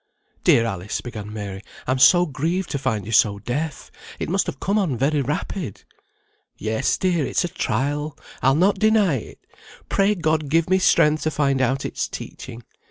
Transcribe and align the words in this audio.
"Dear 0.43 0.65
Alice," 0.65 0.99
began 0.99 1.31
Mary, 1.31 1.61
"I'm 1.85 1.99
so 1.99 2.25
grieved 2.25 2.71
to 2.71 2.79
find 2.79 3.05
you 3.05 3.11
so 3.11 3.37
deaf; 3.37 3.91
it 4.17 4.29
must 4.29 4.47
have 4.47 4.59
come 4.59 4.79
on 4.79 4.97
very 4.97 5.21
rapid." 5.21 5.83
"Yes, 6.57 6.97
dear, 6.97 7.23
it's 7.23 7.43
a 7.43 7.47
trial; 7.47 8.17
I'll 8.41 8.55
not 8.55 8.79
deny 8.79 9.17
it. 9.17 9.45
Pray 9.89 10.15
God 10.15 10.49
give 10.49 10.71
me 10.71 10.79
strength 10.79 11.21
to 11.21 11.29
find 11.29 11.61
out 11.61 11.85
its 11.85 12.07
teaching. 12.07 12.63